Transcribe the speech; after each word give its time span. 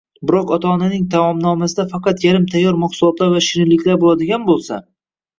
biroq 0.29 0.51
ota-onaning 0.55 1.03
taomnomasida 1.15 1.83
faqat 1.91 2.25
yarim 2.27 2.47
tayyor 2.53 2.79
mahsulotlar 2.85 3.29
va 3.35 3.43
shirinliklar 3.49 3.99
bo‘ladigan 4.05 4.49
bo‘lsa 4.49 4.81